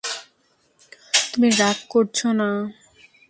তুমি 1.31 1.47
রাগ 1.59 1.77
করছ 1.89 2.17
না। 2.39 2.49